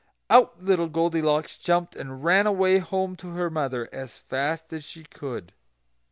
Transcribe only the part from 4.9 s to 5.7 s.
could.